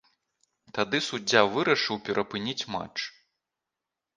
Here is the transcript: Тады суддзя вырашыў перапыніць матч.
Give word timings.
Тады 0.77 1.01
суддзя 1.09 1.43
вырашыў 1.57 1.99
перапыніць 2.07 2.67
матч. 2.77 2.99